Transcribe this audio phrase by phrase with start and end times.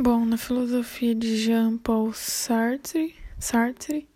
[0.00, 4.06] Bom, na filosofia de Jean-Paul Sartre, Sartre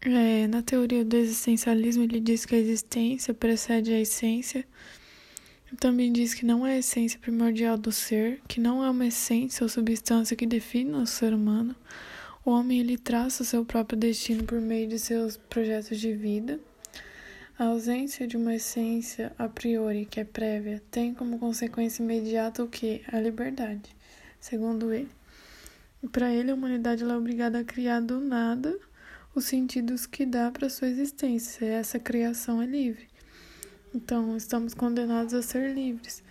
[0.00, 4.66] é, na teoria do existencialismo, ele diz que a existência precede a essência.
[5.78, 9.62] Também diz que não é a essência primordial do ser, que não é uma essência
[9.62, 11.76] ou substância que define o ser humano.
[12.42, 16.58] O homem ele traça o seu próprio destino por meio de seus projetos de vida.
[17.58, 22.68] A ausência de uma essência a priori, que é prévia, tem como consequência imediata o
[22.68, 23.02] que?
[23.12, 23.94] A liberdade
[24.40, 25.10] segundo ele.
[26.02, 28.78] E para ele, a humanidade é obrigada a criar do nada
[29.34, 31.66] os sentidos que dá para sua existência.
[31.66, 33.06] Essa criação é livre.
[33.94, 36.22] Então, estamos condenados a ser livres.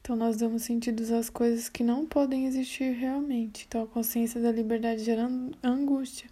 [0.00, 3.64] Então, nós damos sentidos às coisas que não podem existir realmente.
[3.66, 5.28] Então, a consciência da liberdade gera
[5.62, 6.28] angústia.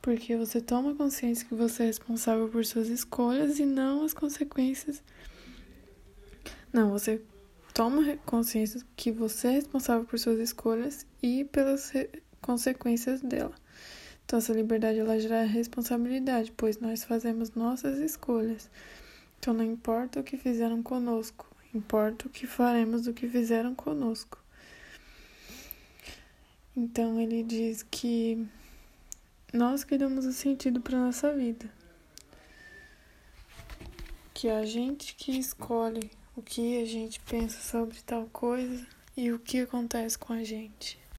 [0.00, 5.02] Porque você toma consciência que você é responsável por suas escolhas e não as consequências.
[6.72, 7.20] Não, você
[7.74, 11.92] toma consciência que você é responsável por suas escolhas e pelas
[12.40, 13.54] consequências dela.
[14.24, 18.70] Então, essa liberdade ela gera responsabilidade, pois nós fazemos nossas escolhas.
[19.38, 24.38] Então, não importa o que fizeram conosco, importa o que faremos do que fizeram conosco.
[26.76, 28.46] Então, ele diz que
[29.52, 31.68] nós que damos o sentido para nossa vida.
[34.32, 39.38] Que a gente que escolhe o que a gente pensa sobre tal coisa e o
[39.38, 41.02] que acontece com a gente.